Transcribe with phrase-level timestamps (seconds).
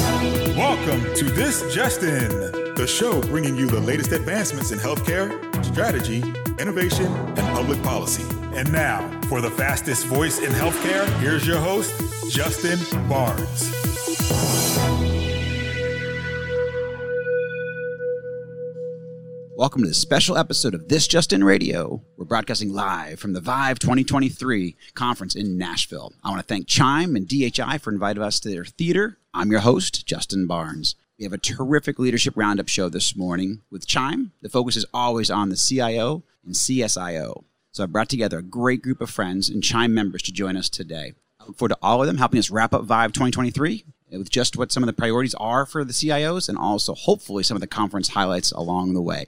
[0.00, 2.28] Welcome to This Just In,
[2.74, 5.32] the show bringing you the latest advancements in healthcare,
[5.64, 6.22] strategy,
[6.58, 8.24] innovation, and public policy.
[8.54, 11.92] And now, for the fastest voice in healthcare, here's your host,
[12.30, 14.57] Justin Barnes.
[19.58, 22.00] Welcome to this special episode of This Just In Radio.
[22.16, 26.12] We're broadcasting live from the Vive 2023 conference in Nashville.
[26.22, 29.18] I want to thank Chime and DHI for inviting us to their theater.
[29.34, 30.94] I'm your host, Justin Barnes.
[31.18, 34.30] We have a terrific leadership roundup show this morning with Chime.
[34.42, 37.42] The focus is always on the CIO and CSIO.
[37.72, 40.68] So I brought together a great group of friends and Chime members to join us
[40.68, 41.14] today.
[41.40, 44.56] I look forward to all of them helping us wrap up Vive 2023 with just
[44.56, 47.66] what some of the priorities are for the CIOs and also hopefully some of the
[47.66, 49.26] conference highlights along the way.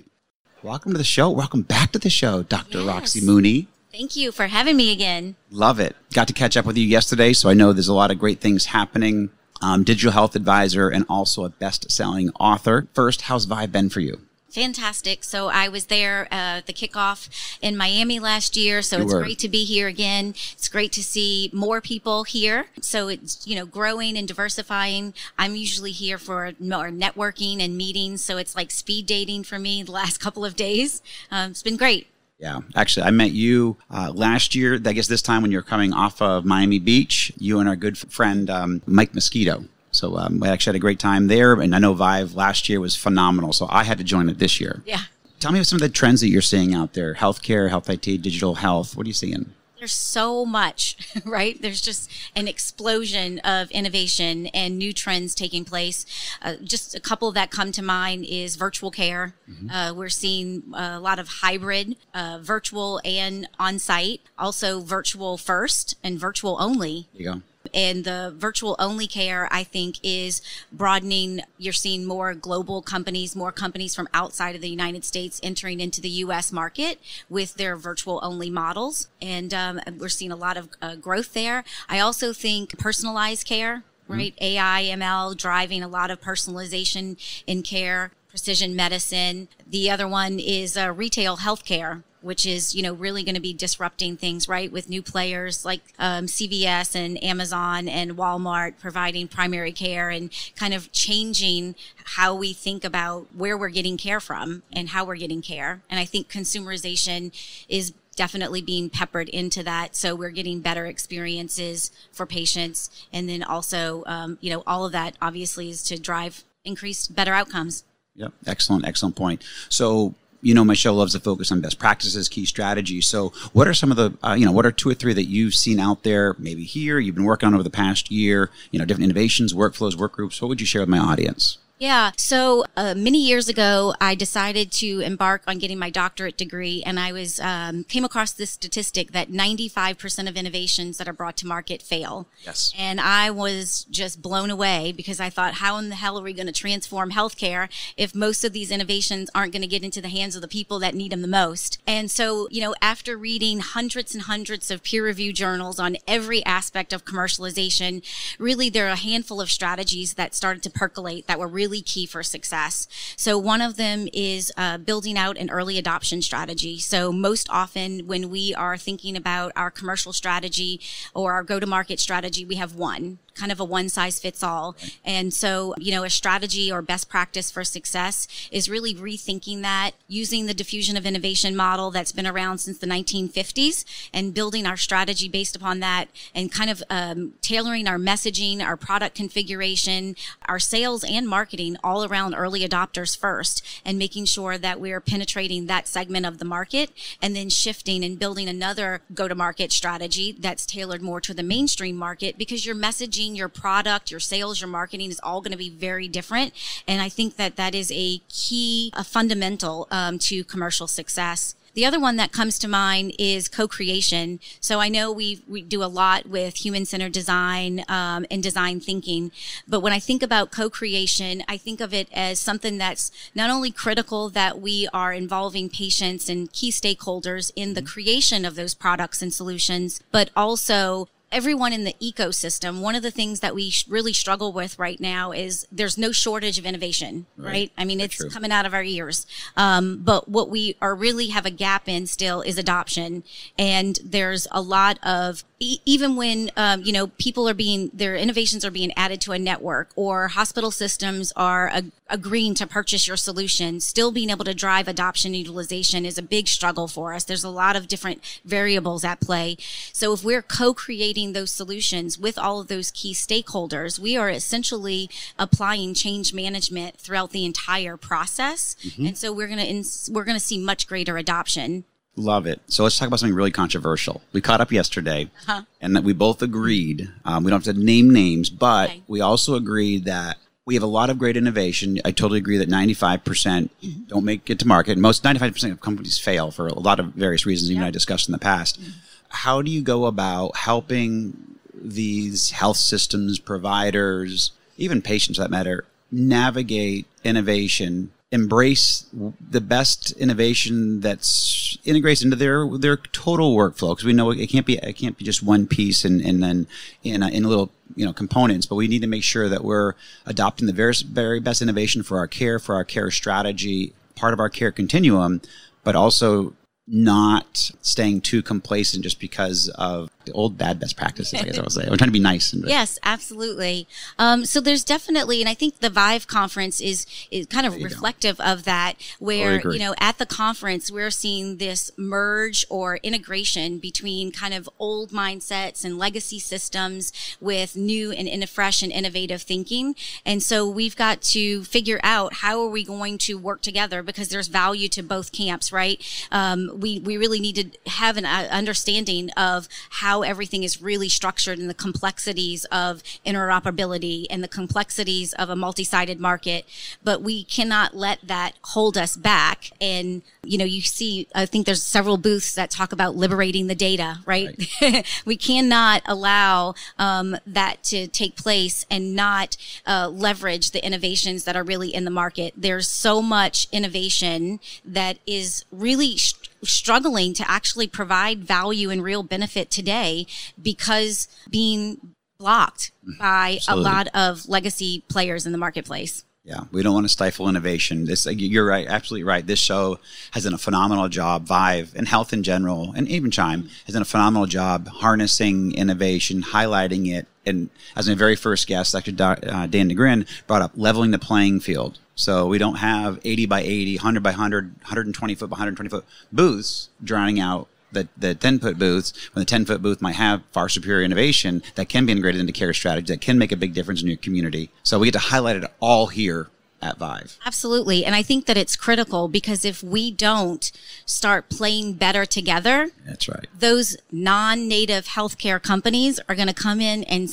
[0.62, 1.30] Welcome to the show.
[1.30, 2.78] Welcome back to the show, Dr.
[2.78, 2.86] Yes.
[2.86, 3.68] Roxie Mooney.
[3.90, 5.36] Thank you for having me again.
[5.50, 5.96] Love it.
[6.12, 8.40] Got to catch up with you yesterday, so I know there's a lot of great
[8.40, 9.30] things happening.
[9.62, 12.86] Um, digital health advisor and also a best selling author.
[12.92, 14.20] First, how's Vive been for you?
[14.50, 15.22] Fantastic.
[15.22, 17.28] So I was there uh, the kickoff
[17.62, 18.82] in Miami last year.
[18.82, 19.20] So You it's were.
[19.20, 20.34] great to be here again.
[20.52, 22.66] It's great to see more people here.
[22.80, 25.14] So it's you know growing and diversifying.
[25.38, 28.22] I'm usually here for more networking and meetings.
[28.22, 31.00] So it's like speed dating for me the last couple of days.
[31.30, 32.08] Um, it's been great.
[32.40, 34.80] Yeah, actually, I met you uh, last year.
[34.82, 37.98] I guess this time when you're coming off of Miami Beach, you and our good
[37.98, 39.64] friend um, Mike Mosquito.
[39.92, 42.80] So um, we actually had a great time there, and I know Vive last year
[42.80, 43.52] was phenomenal.
[43.52, 44.82] So I had to join it this year.
[44.86, 45.02] Yeah.
[45.40, 48.56] Tell me some of the trends that you're seeing out there: healthcare, health IT, digital
[48.56, 48.96] health.
[48.96, 49.52] What are you seeing?
[49.80, 51.60] There's so much, right?
[51.60, 56.04] There's just an explosion of innovation and new trends taking place.
[56.42, 59.34] Uh, just a couple that come to mind is virtual care.
[59.72, 65.96] Uh, we're seeing a lot of hybrid, uh, virtual and on site, also virtual first
[66.04, 67.42] and virtual only There you go.
[67.72, 70.42] And the virtual only care i think is
[70.72, 75.80] broadening you're seeing more global companies more companies from outside of the united states entering
[75.80, 79.08] into the us market with their virtual only models.
[79.20, 81.64] And um, we're seeing a lot of uh, growth there.
[81.88, 84.34] I also think personalized care right?
[84.40, 87.16] Ai ml driving a lot of personalization
[87.46, 89.46] in care precision medicine.
[89.64, 93.52] The other one is uh, retail healthcare which is you know really going to be
[93.52, 99.72] disrupting things right with new players like um, cvs and amazon and walmart providing primary
[99.72, 101.74] care and kind of changing
[102.16, 105.98] how we think about where we're getting care from and how we're getting care and
[106.00, 107.32] i think consumerization
[107.68, 113.42] is definitely being peppered into that so we're getting better experiences for patients and then
[113.42, 117.84] also um, you know all of that obviously is to drive increased better outcomes
[118.20, 118.32] Yep.
[118.46, 119.42] Excellent, excellent point.
[119.68, 123.06] So, you know, my show loves to focus on best practices, key strategies.
[123.06, 125.28] So, what are some of the, uh, you know, what are two or three that
[125.28, 128.78] you've seen out there, maybe here, you've been working on over the past year, you
[128.78, 130.40] know, different innovations, workflows, work groups?
[130.40, 131.58] What would you share with my audience?
[131.80, 132.12] Yeah.
[132.18, 137.00] So uh, many years ago, I decided to embark on getting my doctorate degree, and
[137.00, 141.46] I was um, came across this statistic that 95% of innovations that are brought to
[141.46, 142.28] market fail.
[142.42, 142.74] Yes.
[142.76, 146.34] And I was just blown away because I thought, how in the hell are we
[146.34, 150.10] going to transform healthcare if most of these innovations aren't going to get into the
[150.10, 151.78] hands of the people that need them the most?
[151.86, 156.44] And so, you know, after reading hundreds and hundreds of peer reviewed journals on every
[156.44, 158.02] aspect of commercialization,
[158.38, 162.06] really there are a handful of strategies that started to percolate that were really key
[162.06, 162.88] for success.
[163.16, 166.78] So one of them is uh, building out an early adoption strategy.
[166.78, 170.80] So most often when we are thinking about our commercial strategy
[171.14, 174.76] or our go-to-market strategy, we have one kind of a one size fits all.
[175.04, 179.92] And so, you know, a strategy or best practice for success is really rethinking that
[180.08, 184.76] using the diffusion of innovation model that's been around since the 1950s and building our
[184.76, 190.58] strategy based upon that and kind of um, tailoring our messaging, our product configuration, our
[190.58, 195.88] sales and marketing all around early adopters first and making sure that we're penetrating that
[195.88, 196.90] segment of the market
[197.22, 201.42] and then shifting and building another go to market strategy that's tailored more to the
[201.42, 205.58] mainstream market because your messaging, your product, your sales, your marketing is all going to
[205.58, 206.52] be very different.
[206.86, 211.54] And I think that that is a key, a fundamental um, to commercial success.
[211.74, 214.40] The other one that comes to mind is co-creation.
[214.60, 219.30] So I know we we do a lot with human-centered design um, and design thinking,
[219.68, 223.70] but when I think about co-creation, I think of it as something that's not only
[223.70, 229.22] critical that we are involving patients and key stakeholders in the creation of those products
[229.22, 233.86] and solutions, but also everyone in the ecosystem, one of the things that we sh-
[233.88, 237.46] really struggle with right now is there's no shortage of innovation, right?
[237.50, 237.72] Right.
[237.78, 238.30] I mean, Very it's true.
[238.30, 239.26] coming out of our ears.
[239.56, 243.22] Um, but what we are really have a gap in still is adoption.
[243.58, 248.16] And there's a lot of, e- even when, um, you know, people are being, their
[248.16, 253.06] innovations are being added to a network or hospital systems are ag- agreeing to purchase
[253.06, 257.22] your solution, still being able to drive adoption utilization is a big struggle for us.
[257.22, 259.56] There's a lot of different variables at play.
[259.92, 265.08] So if we're co-creating those solutions with all of those key stakeholders, we are essentially
[265.38, 268.76] applying change management throughout the entire process.
[268.82, 269.06] Mm-hmm.
[269.06, 271.84] And so we're going to, ins- we're going to see much greater adoption.
[272.16, 272.60] Love it.
[272.66, 274.20] So let's talk about something really controversial.
[274.32, 275.62] We caught up yesterday, uh-huh.
[275.80, 277.08] and that we both agreed.
[277.24, 279.02] Um, we don't have to name names, but Okay.
[279.06, 281.98] we also agreed that we have a lot of great innovation.
[282.04, 284.02] I totally agree that 95% mm-hmm.
[284.08, 284.98] don't make it to market.
[284.98, 288.32] Most 95% of companies fail for a lot of various reasons, even I discussed in
[288.32, 288.80] the past.
[288.80, 288.90] Mm-hmm.
[289.30, 297.06] How do you go about helping these health systems, providers, even patients that matter, navigate
[297.24, 299.06] innovation, embrace
[299.50, 303.92] the best innovation that's integrates into their their total workflow?
[303.92, 306.66] Because we know it can't be it can't be just one piece and and then
[307.02, 309.94] in a, in little you know components, but we need to make sure that we're
[310.26, 314.40] adopting the very very best innovation for our care, for our care strategy, part of
[314.40, 315.40] our care continuum,
[315.84, 316.52] but also
[316.92, 321.40] not staying too complacent just because of the old bad best practices.
[321.40, 321.86] I guess I would say.
[321.88, 322.52] We're trying to be nice.
[322.52, 323.86] And, Yes, absolutely.
[324.18, 327.80] Um, so there's definitely, and I think the Vive conference is is kind of you
[327.80, 327.84] go.
[327.84, 328.94] reflective of that.
[329.18, 334.68] Where you know, at the conference, we're seeing this merge or integration between kind of
[334.78, 339.94] old mindsets and legacy systems with new and in fresh and innovative thinking.
[340.26, 344.28] And so we've got to figure out how are we going to work together because
[344.28, 346.02] there's value to both camps, right?
[346.32, 351.08] Um, we we really need to have an uh, understanding of how everything is really
[351.08, 356.64] structured and the complexities of interoperability and the complexities of a multi-sided market.
[357.02, 359.70] But we cannot let that hold us back.
[359.80, 363.74] And you know, you see, I think there's several booths that talk about liberating the
[363.74, 364.48] data, right?
[365.24, 369.56] we cannot allow um, that to take place and not
[369.86, 372.54] uh, leverage the innovations that are really in the market.
[372.56, 379.22] There's so much innovation that is really sh- struggling to actually provide value and real
[379.22, 380.26] benefit today
[380.60, 383.18] because being blocked mm-hmm.
[383.18, 383.82] by Absolutely.
[383.82, 386.24] a lot of legacy players in the marketplace.
[386.42, 388.06] Yeah, we don't want to stifle innovation.
[388.06, 389.46] This, you're right, absolutely right.
[389.46, 390.00] This show
[390.32, 391.44] has done a phenomenal job.
[391.44, 396.42] Vive and health in general, and even Chime has done a phenomenal job harnessing innovation,
[396.42, 397.28] highlighting it.
[397.46, 399.12] And as my very first guest, Dr.
[399.20, 401.98] Uh, Dan DeGrin brought up leveling the playing field.
[402.14, 406.04] So we don't have 80 by 80, 100 by 100, 120 foot by 120 foot
[406.30, 410.42] booths drowning out the, the 10 foot booths when the 10 foot booth might have
[410.52, 413.74] far superior innovation that can be integrated into care strategy that can make a big
[413.74, 414.70] difference in your community.
[414.82, 416.48] So we get to highlight it all here
[416.82, 417.38] at Vive.
[417.44, 418.04] Absolutely.
[418.04, 420.70] And I think that it's critical because if we don't
[421.04, 423.46] start playing better together, That's right.
[423.58, 427.28] those non native healthcare companies are going to come in and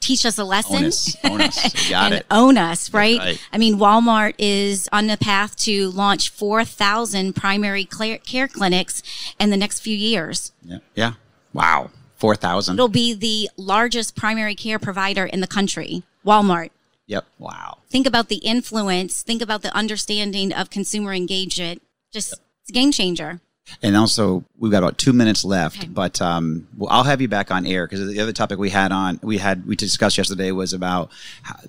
[0.00, 0.76] teach us a lesson.
[0.76, 1.16] Own us.
[1.24, 1.88] Own us.
[1.90, 2.26] Got and it.
[2.30, 3.18] own us, right?
[3.18, 3.48] right.
[3.52, 9.02] I mean, Walmart is on the path to launch 4,000 primary care clinics
[9.40, 10.52] in the next few years.
[10.62, 10.78] Yeah.
[10.94, 11.12] Yeah.
[11.52, 11.90] Wow.
[12.16, 12.74] 4,000.
[12.74, 16.70] It'll be the largest primary care provider in the country, Walmart.
[17.06, 17.26] Yep.
[17.38, 17.78] Wow.
[17.90, 21.82] Think about the influence, think about the understanding of consumer engagement.
[22.12, 23.40] Just it's a game changer.
[23.82, 25.88] And also, we've got about two minutes left, Okay.
[25.88, 28.92] but um, well, I'll have you back on air because the other topic we had
[28.92, 31.10] on we had we discussed yesterday was about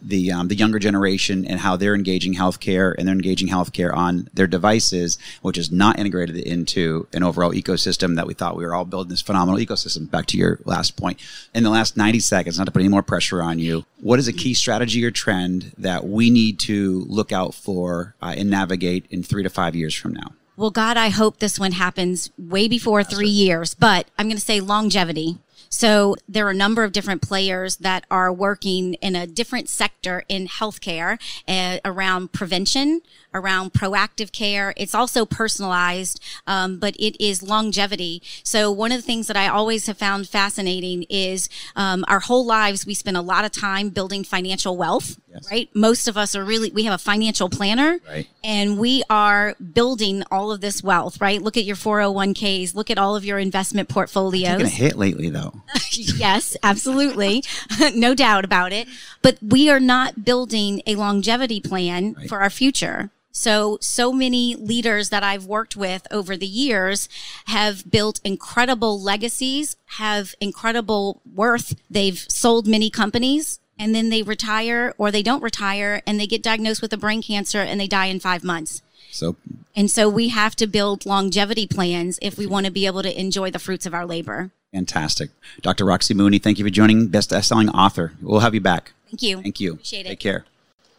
[0.02, 4.30] the um, the younger generation and how they're engaging healthcare and they're engaging healthcare on
[4.34, 8.76] their devices, which is not integrated into an overall ecosystem that we thought we were
[8.76, 10.10] all building this phenomenal ecosystem.
[10.10, 11.20] Back to your last point,
[11.54, 14.28] in the last ninety seconds, not to put any more pressure on you, what is
[14.28, 19.06] a key strategy or trend that we need to look out for uh, and navigate
[19.10, 20.34] in three to five years from now?
[20.58, 24.42] Well, God, I hope this one happens way before three years, but I'm going to
[24.42, 25.38] say longevity.
[25.68, 30.24] So there are a number of different players that are working in a different sector
[30.30, 33.02] in healthcare uh, around prevention,
[33.34, 34.74] around proactive care.
[34.78, 38.22] It's also personalized, um, but it is longevity.
[38.44, 42.46] So one of the things that I always have found fascinating is um, our whole
[42.46, 45.20] lives we spend a lot of time building financial wealth.
[45.36, 45.52] Yes.
[45.52, 45.70] Right?
[45.76, 48.28] Most of us are really we have a financial planner Right.
[48.44, 51.42] and we are building all of this wealth, right?
[51.42, 54.72] Look at your 401ks, look at all of your investment Taking a portfolios.
[54.72, 55.54] hit lately, though.
[55.92, 57.44] yes, absolutely.
[57.94, 58.88] no doubt about it.
[59.22, 62.30] But we are not building a longevity plan Right.
[62.30, 63.12] for our future.
[63.38, 67.10] So, so many leaders that I've worked with over the years
[67.48, 71.76] have built incredible legacies, have incredible worth.
[71.90, 76.42] They've sold many companies and then they retire or they don't retire and they get
[76.44, 78.82] diagnosed with a brain cancer and they die in five months.
[79.12, 79.36] So,
[79.76, 83.20] And so we have to build longevity plans if we want to be able to
[83.20, 84.52] enjoy the fruits of our labor.
[84.74, 85.30] fantastic.
[85.62, 85.86] Dr.
[85.86, 88.12] Roxie Mooney, thank you for joining Best Selling Author.
[88.22, 88.92] We'll have you back.
[89.10, 89.42] Thank you.
[89.42, 89.74] Thank you.
[89.74, 90.10] Appreciate it.
[90.10, 90.46] Take care.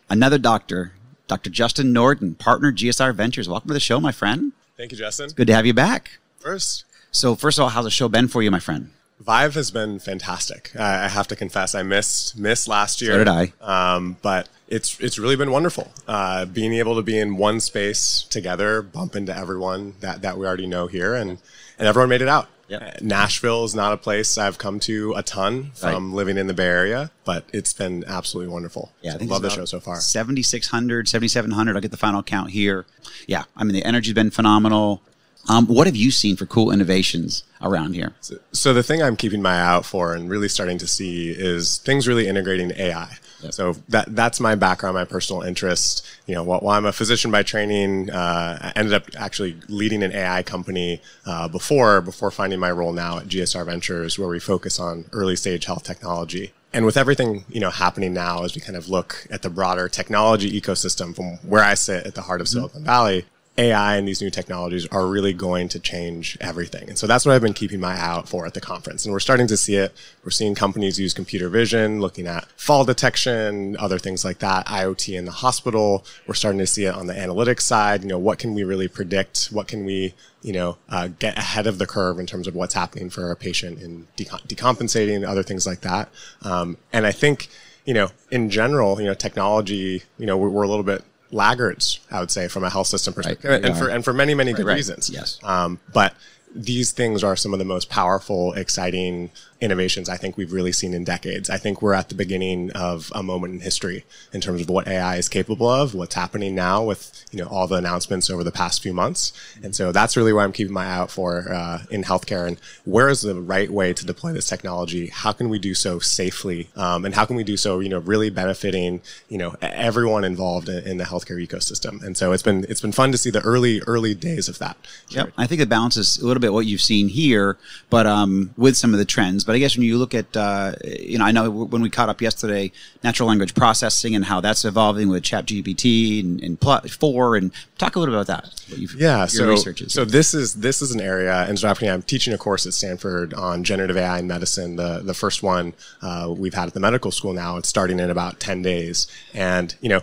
[0.09, 0.93] Another doctor,
[1.29, 1.51] Dr.
[1.51, 3.49] Justin Norden, partner GSR Ventures.
[3.49, 4.53] Welcome to the show, my friend.
[4.79, 5.31] Thank you, Justin.
[5.35, 6.19] Good to have you back.
[6.39, 8.91] First, So, first of all, how's the show been for you, my friend?
[9.21, 10.73] Vive has been fantastic.
[10.79, 13.13] I I have to confess, I missed missed last year.
[13.13, 13.53] So did I.
[13.61, 15.91] Um, but it's it's really been wonderful.
[16.07, 20.47] Uh, being able to be in one space together, bump into everyone that, that we
[20.47, 21.39] already know here, and
[21.79, 22.49] and everyone made it out.
[22.69, 23.01] Yep.
[23.01, 26.17] Nashville is not a place I've come to a ton from Right.
[26.17, 28.91] living in the Bay Area, but it's been absolutely wonderful.
[29.03, 30.01] Yeah, I think love the show so far.
[30.01, 31.77] 7,600, 7,700.
[31.77, 32.85] I'll get the final count here.
[33.29, 35.01] Yeah, I mean, the energy's been phenomenal.
[35.49, 38.15] Um, what have you seen for cool innovations around here?
[38.53, 41.79] So the thing I'm keeping my eye out for and really starting to see is
[41.79, 43.19] things really integrating AI.
[43.51, 46.07] So that that's my background, my personal interest.
[46.27, 50.03] You know, while, while I'm a physician by training, uh, I ended up actually leading
[50.03, 54.41] an AI company uh, before before finding my role now at GSR Ventures, where we
[54.41, 56.53] focus on early stage health technology.
[56.73, 59.89] And with everything you know happening now, as we kind of look at the broader
[59.89, 63.27] technology ecosystem from where I sit at the heart of Silicon Valley,
[63.59, 66.89] AI and these new technologies are really going to change everything.
[66.89, 69.05] And so that's what I've been keeping my eye out for at the conference.
[69.05, 69.95] And we're starting to see it.
[70.25, 75.17] We're seeing companies use computer vision, looking at fall detection, other things like that, IoT
[75.19, 76.05] in the hospital.
[76.27, 78.03] We're starting to see it on the analytics side.
[78.03, 79.47] You know, what can we really predict?
[79.47, 82.75] What can we, you know, uh, get ahead of the curve in terms of what's
[82.75, 86.11] happening for a patient in decom- decompensating, other things like that.
[86.43, 87.49] Um, and I think,
[87.87, 92.01] you know, in general, you know, technology, you know, we're, we're a little bit laggards,
[92.11, 93.65] I would say, from a health system perspective, Right.
[93.65, 94.75] and for and for many many good right.
[94.75, 95.11] reasons.
[95.11, 95.39] Yes.
[95.43, 96.15] Um, but
[96.55, 100.93] these things are some of the most powerful, exciting innovations I think we've really seen
[100.93, 101.49] in decades.
[101.49, 104.87] I think we're at the beginning of a moment in history in terms of what
[104.87, 108.53] AI is capable of, what's happening now with you know all the announcements over the
[108.53, 109.33] past few months,
[109.63, 112.47] and so that's really what I'm keeping my eye out for uh, in healthcare.
[112.47, 115.09] And where is the right way to deploy this technology?
[115.09, 118.01] How can we do so safely, um, and how can we do so you know
[118.01, 122.03] really benefiting you know everyone involved in, in the healthcare ecosystem?
[122.05, 124.77] And so it's been it's been fun to see the early early days of that.
[125.09, 125.33] Yep.
[125.39, 127.57] I think it balances a little bit what you've seen here,
[127.89, 129.46] but um, with some of the trends.
[129.47, 132.09] But I guess when you look at, uh, you know, I know when we caught
[132.09, 132.73] up yesterday,
[133.03, 137.97] natural language processing and how that's evolving with ChatGPT and, and Pl- four, and talk
[137.97, 138.63] a little bit about that.
[138.69, 142.03] What you've, Yeah, your so so this is this is an area, and so I'm
[142.03, 144.77] teaching a course at Stanford on generative AI in medicine.
[144.77, 147.57] The the first one uh, we've had at the medical school now.
[147.57, 150.03] It's starting in about ten days, and you know.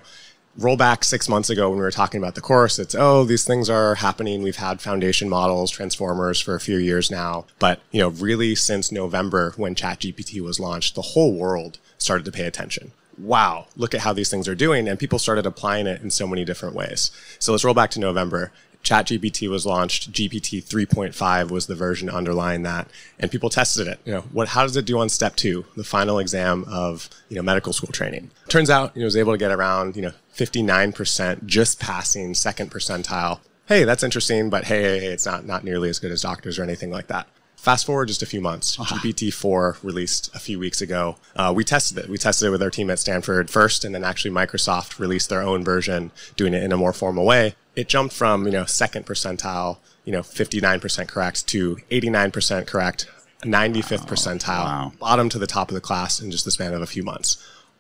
[0.58, 2.78] Roll back six months ago when we were talking about the course.
[2.78, 4.44] It's oh, these things are happening.
[4.44, 8.92] We've had foundation models, transformers for a few years now, but you know, really since
[8.92, 14.02] November when ChatGPT was launched, the whole world started to pay attention wow, look at
[14.02, 14.88] how these things are doing.
[14.88, 17.12] And people started applying it in so many different ways.
[17.40, 18.52] So let's roll back to November.
[18.84, 20.12] ChatGPT was launched.
[20.12, 24.00] GPT 3.5 was the version underlying that, and people tested it.
[24.04, 24.50] You know, what?
[24.50, 27.94] How does it do on step two, the final exam of you know medical school
[27.94, 28.32] training?
[28.50, 32.34] Turns out, you know, it was able to get around you know 59%, just passing
[32.34, 33.40] second percentile.
[33.68, 36.60] Hey, that's interesting, but hey, hey, hey, it's not not nearly as good as doctors
[36.60, 37.28] or anything like that.
[37.56, 38.76] Fast forward just a few months.
[38.78, 41.16] GPT-4 released a few weeks ago.
[41.34, 42.10] Uh, we tested it.
[42.10, 45.42] We tested it with our team at Stanford first, and then actually Microsoft released their
[45.42, 47.56] own version, doing it in a more formal way.
[47.78, 53.08] It jumped from you know second percentile, you know 59% correct to 89% correct,
[53.44, 54.92] 95th percentile, Wow.
[55.00, 57.38] bottom to the top of the class in just the span of a few months.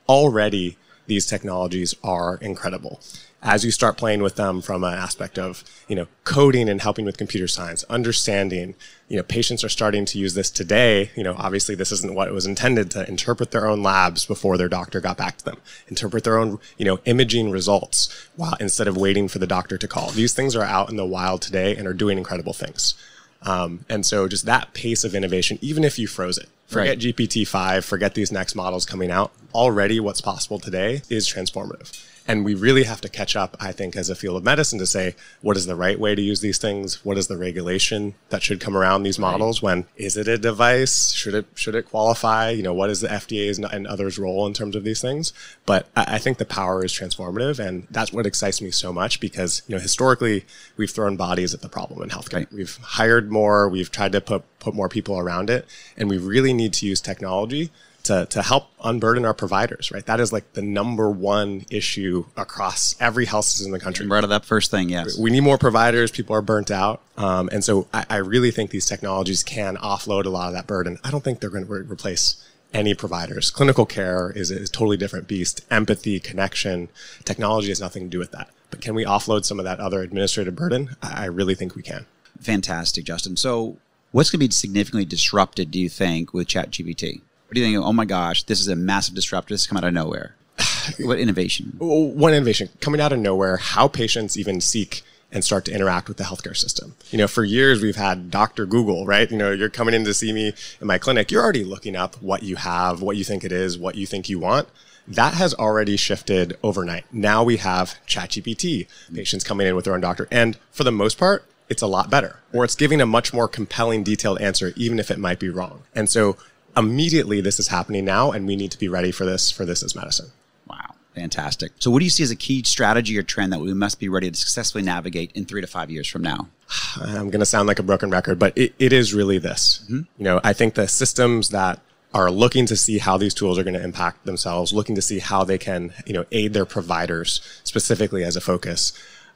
[0.07, 2.99] Already, these technologies are incredible.
[3.45, 7.03] As you start playing with them from an aspect of, you know, coding and helping
[7.03, 8.73] with computer science, understanding,
[9.09, 11.11] you know, patients are starting to use this today.
[11.13, 14.57] You know, obviously this isn't what it was intended to interpret their own labs before
[14.57, 15.57] their doctor got back to them,
[15.89, 19.87] interpret their own, you know, imaging results while instead of waiting for the doctor to
[19.89, 20.11] call.
[20.11, 22.95] These things are out in the wild today and are doing incredible things.
[23.41, 26.99] Um, and so just that pace of innovation, even if you froze it, forget Right.
[26.99, 31.91] GPT-5, forget these next models coming out, already what's possible today is transformative.
[32.27, 34.85] And we really have to catch up, I think, as a field of medicine to
[34.85, 37.03] say, what is the right way to use these things?
[37.03, 39.61] What is the regulation that should come around these models?
[39.61, 41.11] When is it a device?
[41.11, 42.51] Should it, should it qualify?
[42.51, 45.33] You know, what is the FDA's and others' role in terms of these things?
[45.65, 47.59] But I, I think the power is transformative.
[47.59, 50.45] And that's what excites me so much because, you know, historically,
[50.77, 52.35] we've thrown bodies at the problem in healthcare.
[52.35, 52.53] Right.
[52.53, 53.67] We've hired more.
[53.67, 55.67] We've tried to put, put more people around it.
[55.97, 57.69] And we really need to use technology
[58.03, 60.05] to, to help unburden our providers, right?
[60.05, 64.05] That is like the number one issue across every health system in the country.
[64.05, 65.17] Brought it up first thing, yes.
[65.17, 66.11] We need more providers.
[66.11, 67.01] People are burnt out.
[67.17, 70.67] Um, and so I, I, really think these technologies can offload a lot of that
[70.67, 70.97] burden.
[71.03, 72.43] I don't think they're going to re- replace
[72.73, 73.51] any providers.
[73.51, 75.63] Clinical care is, is a totally different beast.
[75.69, 76.89] Empathy, connection,
[77.23, 78.49] technology has nothing to do with that.
[78.71, 80.95] But can we offload some of that other administrative burden?
[81.01, 82.05] I, I really think we can.
[82.41, 83.37] Fantastic, Justin.
[83.37, 83.77] So
[84.11, 87.21] what's going to be significantly disrupted, do you think, with ChatGPT?
[87.53, 87.85] What do you think?
[87.85, 89.53] Oh my gosh, this is a massive disruptor.
[89.53, 90.33] This is coming out of nowhere.
[90.99, 91.75] what innovation?
[91.77, 96.17] One innovation coming out of nowhere, how patients even seek and start to interact with
[96.17, 96.95] the healthcare system.
[97.11, 98.65] You know, for years we've had Dr.
[98.65, 99.29] Google, right?
[99.29, 102.19] You know, you're coming in to see me in my clinic, you're already looking up
[102.23, 104.67] what you have, what you think it is, what you think you want.
[105.07, 107.05] That has already shifted overnight.
[107.13, 110.27] Now we have ChatGPT, patients coming in with their own doctor.
[110.31, 113.47] And for the most part, it's a lot better, or it's giving a much more
[113.47, 115.83] compelling, detailed answer, even if it might be wrong.
[115.93, 116.35] And so
[116.75, 119.83] immediately this is happening now, and we need to be ready for this, for this
[119.83, 120.31] as medicine.
[120.67, 120.95] Wow.
[121.15, 121.73] Fantastic.
[121.79, 124.09] So, what do you see as a key strategy or trend that we must be
[124.09, 126.47] ready to successfully navigate in three to five years from now?
[126.95, 129.81] I'm going to sound like a broken record, but it, it is really this.
[129.83, 130.01] Mm-hmm.
[130.17, 131.79] You know, I think the systems that
[132.13, 135.19] are looking to see how these tools are going to impact themselves, looking to see
[135.19, 138.93] how they can, you know, aid their providers specifically as a focus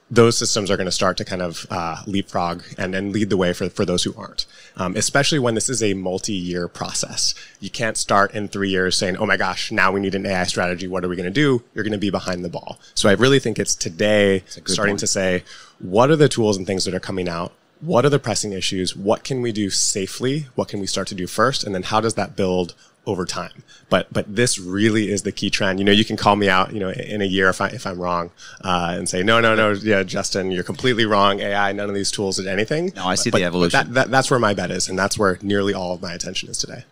[0.10, 3.38] those systems are going to start to kind of uh, leapfrog and, and lead the
[3.38, 4.46] way for, for those who aren't,
[4.78, 7.36] um, especially when this is a multi-year process.
[7.60, 10.46] You can't start in three years saying, oh my gosh, now we need an AI
[10.46, 10.88] strategy.
[10.88, 11.64] What are we going to do?
[11.74, 12.80] You're going to be behind the ball.
[12.96, 15.00] So I really think it's today starting point.
[15.00, 15.44] to say,
[15.80, 17.52] what are the tools and things that are coming out?
[17.82, 18.96] What are the pressing issues?
[18.96, 20.48] What can we do safely?
[20.56, 21.64] What can we start to do first?
[21.64, 22.74] And then how does that build
[23.08, 23.64] over time.
[23.90, 25.80] But but this really is the key trend.
[25.80, 27.88] You know, you can call me out, you know, in a year if I if
[27.88, 28.32] I'm wrong,
[28.64, 31.40] uh, and say no, no, no, yeah, Justin, you're completely wrong.
[31.40, 32.92] AI, none of these tools did anything.
[32.96, 33.78] No, I see but, the evolution.
[33.78, 36.50] That, that, that's where my bet is, and that's where nearly all of my attention
[36.50, 36.84] is today.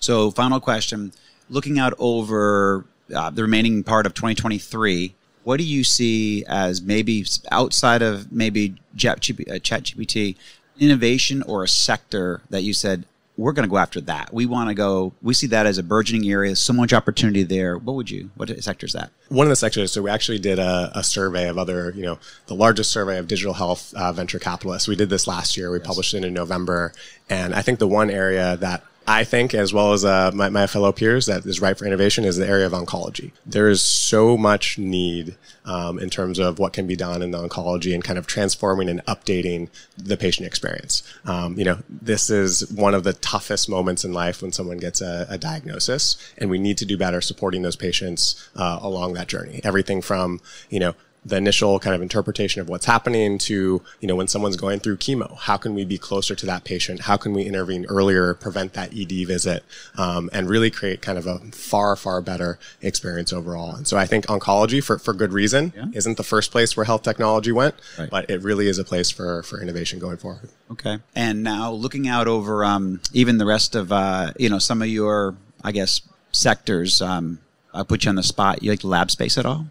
[0.00, 1.12] So, final question:
[1.50, 5.14] Looking out over uh, the remaining part of 2023.
[5.42, 10.38] What do you see as maybe outside of maybe ChatGPT uh,
[10.78, 13.04] innovation or a sector that you said
[13.36, 14.32] we're going to go after that.
[14.32, 15.12] We want to go.
[15.22, 16.56] We see that as a burgeoning area.
[16.56, 17.76] So much opportunity there.
[17.76, 18.30] What would you?
[18.36, 19.10] What sector is that?
[19.28, 19.92] One of the sectors.
[19.92, 21.92] So we actually did a, a survey of other.
[21.94, 24.88] You know, the largest survey of digital health uh, venture capitalists.
[24.88, 25.70] We did this last year.
[25.70, 25.86] We yes.
[25.86, 26.92] published it in November,
[27.28, 30.66] and I think the one area that I think, as well as uh, my, my,
[30.66, 33.30] fellow peers, that is right for innovation is the area of oncology.
[33.44, 37.38] There is so much need um, in terms of what can be done in the
[37.38, 41.04] oncology and kind of transforming and updating the patient experience.
[41.24, 45.00] Um, you know, this is one of the toughest moments in life when someone gets
[45.00, 49.28] a, a diagnosis, and we need to do better supporting those patients uh, along that
[49.28, 49.60] journey.
[49.62, 50.94] Everything from, you know,
[51.26, 54.96] the initial kind of interpretation of what's happening to, you know, when someone's going through
[54.96, 57.00] chemo, how can we be closer to that patient?
[57.00, 59.64] How can we intervene earlier, prevent that ED visit,
[59.98, 63.74] um, and really create kind of a far, far better experience overall?
[63.74, 65.86] And so I think oncology, for, for good reason, yeah.
[65.92, 68.08] isn't the first place where health technology went, right.
[68.08, 70.48] but it really is a place for, for innovation going forward.
[70.70, 70.98] Okay.
[71.16, 74.88] And now looking out over um, even the rest of, uh, you know, some of
[74.88, 75.34] your,
[75.64, 77.40] I guess, sectors, um,
[77.74, 78.62] I'll put you on the spot.
[78.62, 79.66] You like lab space at all?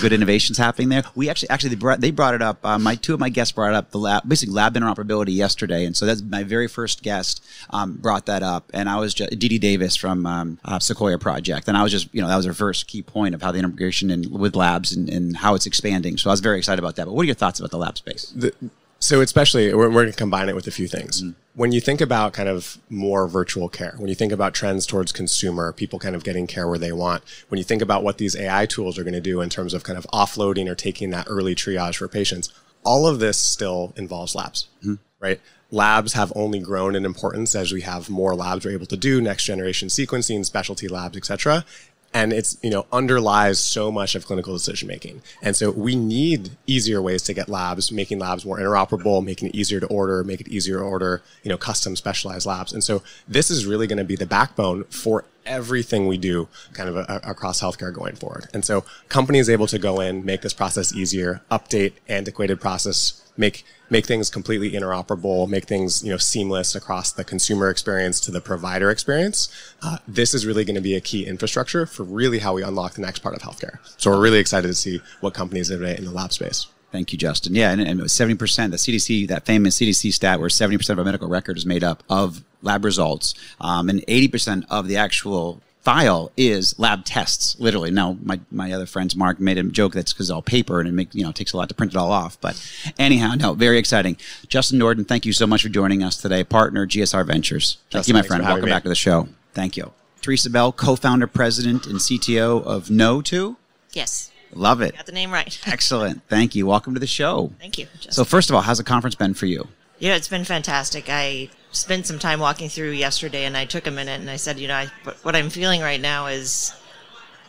[0.00, 1.02] Good innovations happening there.
[1.14, 2.64] We actually actually they brought, they brought it up.
[2.64, 5.96] Uh, my two of my guests brought up the lab, basically lab interoperability yesterday, and
[5.96, 9.58] so that's my very first guest um, brought that up, and I was just Didi
[9.58, 12.54] Davis from um, uh, Sequoia Project, and I was just you know that was her
[12.54, 16.16] first key point of how the integration in, with labs and, and how it's expanding.
[16.16, 17.06] So I was very excited about that.
[17.06, 18.32] But what are your thoughts about the lab space?
[18.34, 18.54] The,
[19.00, 21.22] so especially we're, we're going to combine it with a few things.
[21.22, 24.86] Mm when you think about kind of more virtual care, when you think about trends
[24.86, 28.16] towards consumer, people kind of getting care where they want, when you think about what
[28.16, 31.10] these AI tools are going to do in terms of kind of offloading or taking
[31.10, 32.50] that early triage for patients,
[32.82, 34.94] all of this still involves labs, mm-hmm.
[35.18, 35.38] right?
[35.70, 39.20] Labs have only grown in importance as we have more labs we're able to do,
[39.20, 41.66] next generation sequencing, specialty labs, et cetera
[42.12, 46.50] and it's you know underlies so much of clinical decision making and so we need
[46.66, 50.40] easier ways to get labs making labs more interoperable making it easier to order make
[50.40, 52.72] it easier to order you know custom specialized labs.
[52.72, 56.88] And so this is really going to be the backbone for everything we do kind
[56.88, 60.42] of a, a, across healthcare going forward and so companies able to go in make
[60.42, 66.16] this process easier update antiquated process make make things completely interoperable, make things you know
[66.16, 69.48] seamless across the consumer experience to the provider experience.
[69.82, 72.94] Uh, this is really going to be a key infrastructure for really how we unlock
[72.94, 73.78] the next part of healthcare.
[73.96, 76.66] So we're really excited to see what companies innovate in the lab space.
[76.92, 77.54] Thank you, Justin.
[77.54, 78.36] Yeah, and, and 70%,
[78.72, 82.02] the CDC, that famous CDC stat where 70% of our medical record is made up
[82.10, 87.90] of lab results, um, and 80% of the actual file is lab tests, literally.
[87.90, 90.88] Now, my, my other friends, Mark, made a joke that's because it's all paper and
[90.88, 92.38] it make, you know, takes a lot to print it all off.
[92.40, 92.60] But
[92.98, 94.16] anyhow, no, very exciting.
[94.48, 96.44] Justin Norden, thank you so much for joining us today.
[96.44, 97.78] Partner, GSR Ventures.
[97.90, 98.44] Thank Justin, you, my friend.
[98.44, 99.28] Welcome back to the show.
[99.54, 99.92] Thank you.
[100.20, 103.56] Therasa Bell, co-founder, president, and CTO of Kno2.
[103.92, 104.96] Yes, Love it.
[104.96, 105.58] got the name right.
[105.66, 106.22] Excellent.
[106.28, 106.66] Thank you.
[106.66, 107.52] Welcome to the show.
[107.58, 107.86] Thank you.
[107.94, 108.12] Justin.
[108.12, 109.68] So, first of all, how's the conference been for you?
[109.98, 111.06] yeah, it's been fantastic.
[111.08, 114.58] I spent some time walking through yesterday, and I took a minute and I said,
[114.58, 114.88] you know, I,
[115.22, 116.72] what- I'm feeling right now is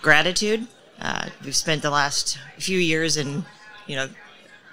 [0.01, 0.67] gratitude.
[0.99, 3.43] Uh, we've spent the last few years in,
[3.88, 4.07] you know,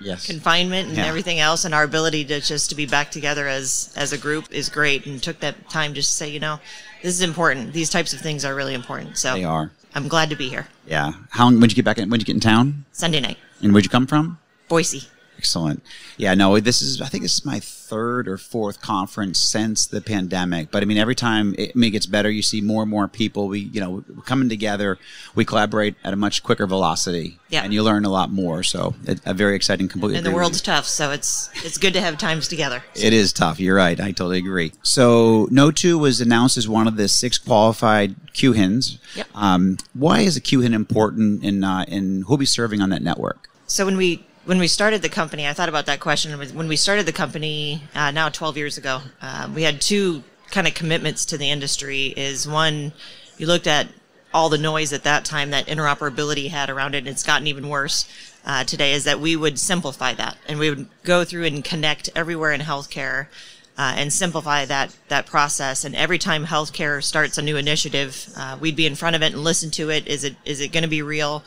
[0.00, 0.26] Yes.
[0.26, 1.06] confinement and Yeah.
[1.06, 4.44] everything else, and our ability to just to be back together as as a group
[4.52, 5.06] is great.
[5.06, 6.60] And took that time just to say, you know,
[7.02, 7.72] this is important.
[7.72, 9.18] These types of things are really important.
[9.18, 9.72] So They are.
[9.96, 10.68] I'm glad to be here.
[10.86, 11.12] Yeah.
[11.30, 11.50] How?
[11.50, 11.98] When'd you get back?
[11.98, 12.84] In, when'd you get in town?
[12.92, 14.38] Sunday night, And where'd you come from?
[14.68, 15.08] Boise.
[15.38, 15.84] Excellent.
[16.16, 20.00] Yeah, no, this is, I think this is my third or fourth conference since the
[20.00, 20.72] pandemic.
[20.72, 22.90] But I mean, every time it, I mean, it gets better, you see more and
[22.90, 23.46] more people.
[23.46, 24.98] We, you know, coming together,
[25.36, 27.38] we collaborate at a much quicker velocity.
[27.50, 27.62] Yeah.
[27.62, 28.64] And you learn a lot more.
[28.64, 30.18] So, it, a very exciting, completely.
[30.18, 32.82] And the world's tough, so it's it's good to have times together.
[32.96, 33.60] It is tough.
[33.60, 33.98] You're right.
[33.98, 34.72] I totally agree.
[34.82, 38.98] So, Kno2 was announced as one of the six qualified QHINs.
[39.14, 39.28] Yep.
[39.36, 43.48] Um, why is a QHIN important in, uh, in who'll be serving on that network?
[43.68, 46.32] So when we when we started the company, I thought about that question.
[46.56, 50.66] When we started the company uh, now 12 years ago, uh, we had two kind
[50.66, 52.14] of commitments to the industry.
[52.16, 52.94] Is one,
[53.36, 53.88] you looked at
[54.32, 57.68] all the noise at that time that interoperability had around it, and it's gotten even
[57.68, 58.08] worse
[58.46, 58.94] uh, today.
[58.94, 62.62] Is that we would simplify that, and we would go through and connect everywhere in
[62.62, 63.26] healthcare.
[63.76, 65.84] Uh, and simplify that that process.
[65.84, 69.34] And every time healthcare starts a new initiative, uh, we'd be in front of it
[69.34, 70.08] and listen to it.
[70.08, 71.44] Is it is it going to be real?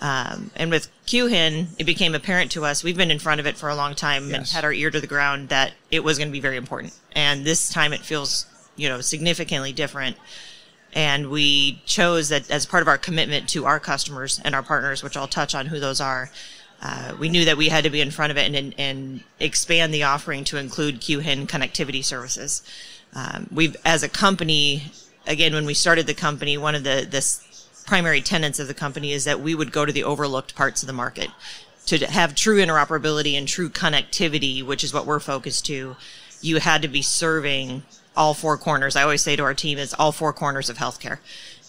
[0.00, 3.56] Um, and with QHIN, it became apparent to us, we've been in front of it
[3.56, 6.28] for a long time and had our ear to the ground that it was going
[6.28, 6.92] to be very important.
[7.12, 10.16] And this time it feels, you know, significantly different.
[10.92, 15.02] And we chose that as part of our commitment to our customers and our partners,
[15.02, 16.30] which I'll touch on who those are.
[16.82, 19.20] Uh, we knew that we had to be in front of it and, and, and
[19.40, 22.62] expand the offering to include QHIN connectivity services.
[23.14, 24.84] Um, we've, as a company,
[25.26, 27.22] again, when we started the company, one of the, the
[27.86, 30.86] primary tenets of the company is that we would go to the overlooked parts of
[30.86, 31.30] the market
[31.86, 35.96] to have true interoperability and true connectivity, which is what we're focused to.
[36.40, 37.84] You had to be serving
[38.16, 38.96] all four corners.
[38.96, 41.18] I always say to our team, it's all four corners of healthcare,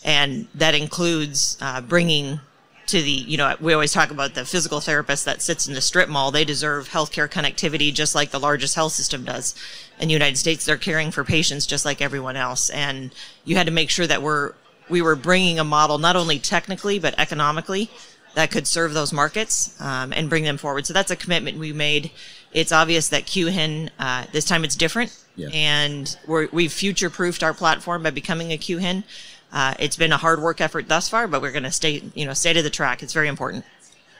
[0.04, 2.40] and that includes uh, bringing
[2.88, 5.82] to the you know we always talk about the physical therapist that sits in the
[5.82, 9.56] strip mall they deserve healthcare connectivity just like the largest health system does
[10.00, 13.68] in the united states they're caring for patients just like everyone else and you had
[13.68, 14.54] to make sure that we're
[14.90, 17.90] we were bringing a model not only technically but economically
[18.36, 21.74] that could serve those markets um, and bring them forward so that's a commitment we
[21.74, 22.12] made
[22.54, 25.50] it's obvious that qhin uh, this time it's different Yeah.
[25.54, 29.04] and we're, we've future proofed our platform by becoming a qhin
[29.52, 32.26] uh, it's been a hard work effort thus far, but we're going to stay, you
[32.26, 33.02] know, stay to the track.
[33.02, 33.64] It's very important.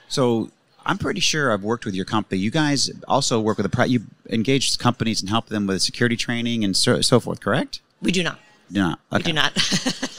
[0.08, 0.50] So
[0.86, 2.40] I'm pretty sure I've worked with your company.
[2.40, 4.00] You guys also work with a pri- you
[4.30, 7.40] engage companies and help them with security training and so, so forth.
[7.40, 7.80] Correct?
[8.00, 8.38] We do not.
[8.72, 9.00] Do not.
[9.12, 9.52] We do not.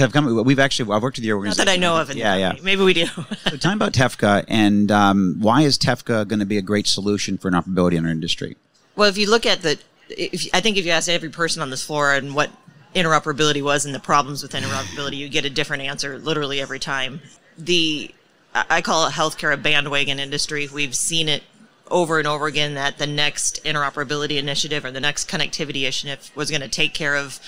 [0.00, 1.66] I've come, we've actually I've worked with your not organization.
[1.66, 2.14] that I know of.
[2.14, 2.54] Yeah, yeah.
[2.62, 3.06] Maybe we do.
[3.06, 6.86] So tell me about TEFCA and um, why is TEFCA going to be a great
[6.86, 8.56] solution for interoperability in our industry?
[8.98, 11.70] well, if you look at the, if, I think if you ask every person on
[11.70, 12.50] this floor and what
[12.96, 17.20] interoperability was and the problems with interoperability, you get a different answer literally every time.
[17.56, 18.12] The,
[18.54, 20.68] I I call it healthcare a bandwagon industry.
[20.72, 21.44] We've seen it
[21.88, 26.50] over and over again that the next interoperability initiative or the next connectivity initiative was
[26.50, 27.38] going to take care of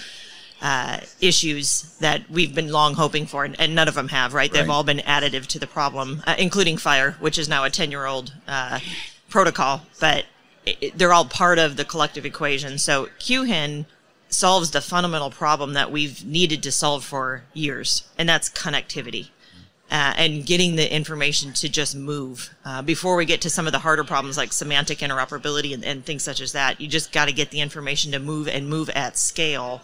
[0.62, 4.52] uh, issues that we've been long hoping for, and, and none of them have, right?
[4.52, 4.72] They've Right.
[4.74, 8.06] all been additive to the problem, uh, including FHIR, which is now a 10 year
[8.06, 8.78] old uh,
[9.30, 10.26] protocol, but
[10.66, 12.78] it, it- they're all part of the collective equation.
[12.78, 13.86] So QHIN
[14.28, 19.28] solves the fundamental problem that we've needed to solve for years, and that's connectivity.
[19.92, 22.50] Uh, and getting the information to just move.
[22.64, 26.06] Uh, before we get to some of the harder problems like semantic interoperability and, and
[26.06, 28.88] things such as that, you just got to get the information to move and move
[28.90, 29.82] at scale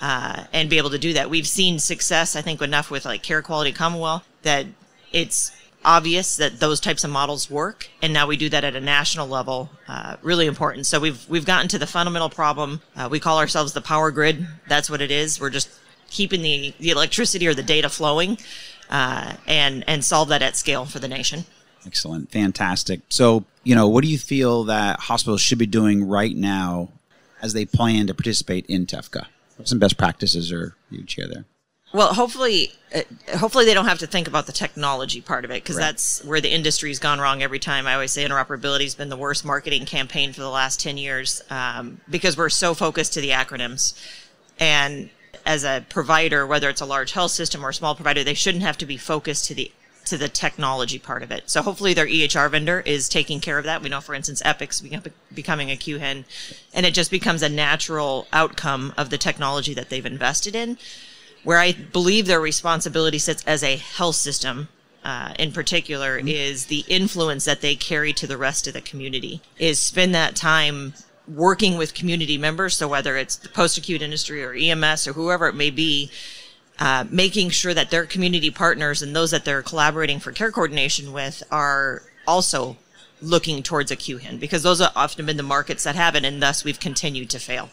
[0.00, 1.30] uh, and be able to do that.
[1.30, 4.66] We've seen success, I think, enough with like Carequality Commonwealth that
[5.12, 5.52] it's
[5.84, 9.28] obvious that those types of models work, and now we do that at a national
[9.28, 9.70] level.
[9.88, 10.86] Uh, really important.
[10.86, 12.80] So we've we've gotten to the fundamental problem.
[12.96, 14.46] Uh, we call ourselves the power grid.
[14.68, 15.40] That's what it is.
[15.40, 15.70] We're just
[16.08, 18.38] keeping the the electricity or the data flowing,
[18.88, 21.44] uh, and and solve that at scale for the nation.
[21.86, 23.00] Excellent, fantastic.
[23.08, 26.90] So you know, what do you feel that hospitals should be doing right now
[27.42, 29.26] as they plan to participate in TEFCA?
[29.64, 31.44] Some best practices or you'd share there?
[31.92, 33.02] Well, hopefully, uh,
[33.36, 35.86] hopefully they don't have to think about the technology part of it because Right.
[35.86, 37.86] that's where the industry's gone wrong every time.
[37.88, 41.42] I always say interoperability has been the worst marketing campaign for the last ten years
[41.50, 43.94] um, because we're so focused to the acronyms.
[44.60, 45.10] And
[45.44, 48.62] as a provider, whether it's a large health system or a small provider, they shouldn't
[48.62, 49.72] have to be focused to the
[50.06, 51.48] to the technology part of it.
[51.50, 53.82] So hopefully their EHR vendor is taking care of that.
[53.82, 56.24] We know, for instance, Epic's becoming a QHIN,
[56.74, 60.78] and it just becomes a natural outcome of the technology that they've invested in.
[61.44, 64.68] Where I believe their responsibility sits as a health system
[65.04, 66.28] uh, in particular mm-hmm.
[66.28, 70.36] is the influence that they carry to the rest of the community is spend that
[70.36, 70.92] time
[71.26, 75.54] working with community members so whether it's the post-acute industry or ems or whoever it
[75.54, 76.10] may be
[76.80, 81.12] uh, making sure that their community partners and those that they're collaborating for care coordination
[81.12, 82.76] with are also
[83.22, 86.42] looking towards a QHIN because those have often been the markets that have it and
[86.42, 87.68] thus we've continued to fail.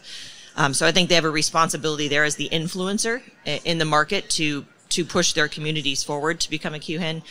[0.56, 4.28] Um, so I think they have a responsibility there as the influencer in the market
[4.30, 7.22] to to push their communities forward to become a QHIN.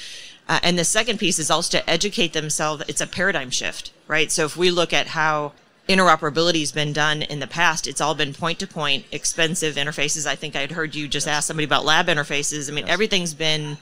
[0.48, 2.84] Uh, and the second piece is also to educate themselves.
[2.88, 4.32] It's a paradigm shift, right?
[4.32, 5.54] So if we look at how
[5.88, 10.26] interoperability has been done in the past, it's all been point to point, expensive interfaces.
[10.26, 12.70] I think I'd heard you just ask somebody about lab interfaces.
[12.70, 12.94] I mean, yes.
[12.94, 13.78] everything's been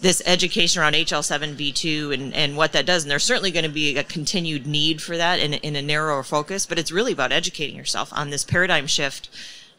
[0.00, 3.04] this education around HL7V2 and, and what that does.
[3.04, 6.22] And there's certainly going to be a continued need for that in, in a narrower
[6.22, 9.28] focus, but it's really about educating yourself on this paradigm shift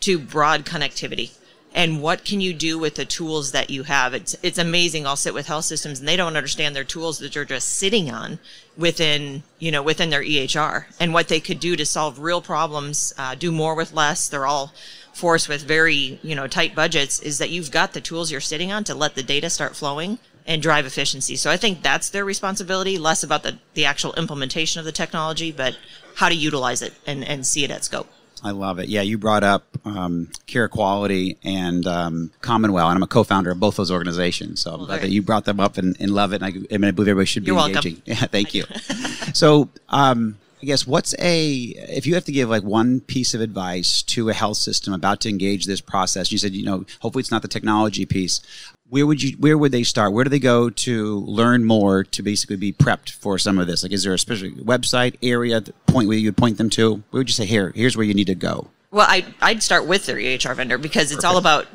[0.02, 1.32] to broad connectivity
[1.76, 4.14] and what can you do with the tools that you have?
[4.14, 5.06] It's it's amazing.
[5.06, 8.10] I'll sit with health systems and they don't understand their tools that they're just sitting
[8.10, 8.40] on
[8.78, 13.14] within you know within their ehr and what they could do to solve real problems
[13.18, 14.30] uh, do more with less.
[14.30, 14.74] They're all
[15.14, 18.72] forced with very you know tight budgets is that you've got the tools you're sitting
[18.72, 21.36] on to let the data start flowing and drive efficiency.
[21.36, 25.52] So i think that's their responsibility less about the, the actual implementation of the technology
[25.52, 25.78] but
[26.16, 28.08] how to utilize it and, and see it at scope
[28.44, 28.90] I love it.
[28.90, 33.76] Yeah, you brought up um, Carequality and um, Commonwealth, and I'm a co-founder of both
[33.76, 34.62] those organizations.
[34.62, 36.42] So I'm glad that you brought them up and, and love it.
[36.42, 37.94] And I, I, mean, I believe everybody should be You're engaging.
[37.94, 38.04] Welcome.
[38.06, 38.64] Yeah, thank you.
[39.34, 43.42] so um, I guess what's a if you have to give like one piece of
[43.42, 46.32] advice to a health system about to engage this process?
[46.32, 48.42] You said you know hopefully it's not the technology piece
[48.90, 50.14] where would you where would they start?
[50.14, 53.84] Where do they go to learn more to basically be prepped for some of this?
[53.84, 57.04] Like is there a specific website area point where you would point them to?
[57.10, 59.86] Where would you say here here's where you need to go well I, i'd start
[59.86, 61.26] with their ehr vendor because it's Perfect.
[61.26, 61.68] all about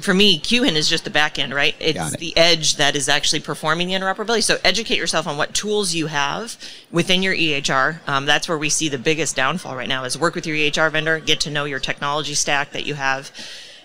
[0.00, 1.76] for me qhin is just the back end right?
[1.78, 2.20] It's it.
[2.20, 4.42] the edge that is actually performing the interoperability.
[4.42, 6.56] So educate yourself on what tools you have
[6.90, 10.34] within your ehr um, that's where we see the biggest downfall right now is work
[10.34, 13.30] with your ehr vendor get to know your technology stack that you have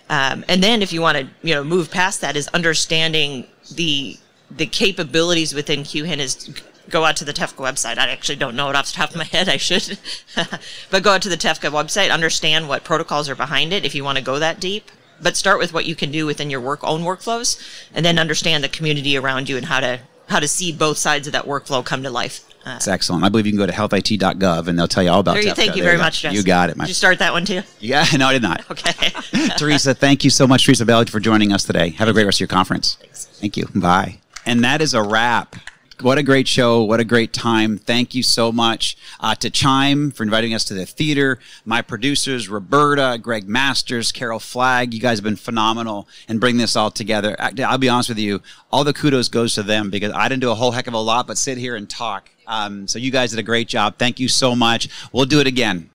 [0.10, 4.18] um, and then if you want to, you know, move past that is understanding the
[4.52, 6.50] the capabilities within QHIN is
[6.90, 7.98] go out to the TEFCA website.
[7.98, 9.50] I actually don't know it off the top of my head.
[9.50, 9.98] I should,
[10.92, 14.04] but go out to the TEFCA website, understand what protocols are behind it if you
[14.04, 14.92] want to go that deep.
[15.22, 17.60] But start with what you can do within your work own workflows,
[17.94, 21.28] and then understand the community around you and how to how to see both sides
[21.28, 22.42] of that workflow come to life.
[22.66, 23.24] Uh, it's excellent.
[23.24, 25.56] I believe you can go to healthit.gov and they'll tell you all about it.
[25.56, 26.34] Thank you very much, Jess.
[26.34, 26.78] You got it.
[26.78, 27.62] My did you start that one too?
[27.80, 28.70] Yeah, no, I did not.
[28.72, 28.92] okay.
[29.58, 31.90] Therasa, thank you so much, Therasa Belli, for joining us today.
[31.90, 32.96] Have a great rest of your conference.
[32.96, 33.26] Thanks.
[33.26, 33.68] Thank you.
[33.76, 34.20] Bye.
[34.46, 35.56] And that is a wrap.
[36.02, 36.84] What a great show.
[36.84, 37.78] What a great time.
[37.78, 41.40] Thank you so much uh, to Chime for inviting us to the theater.
[41.66, 44.94] My producers, Roberta, Greg Masters, Carol Flagg.
[44.94, 47.36] You guys have been phenomenal and bring this all together.
[47.40, 48.42] I'll be honest with you.
[48.72, 50.98] All the kudos goes to them because I didn't do a whole heck of a
[50.98, 52.30] lot, but sit here and talk.
[52.48, 53.98] Um, so you guys did a great job.
[53.98, 54.90] Thank you so much.
[55.12, 55.90] We'll do it again.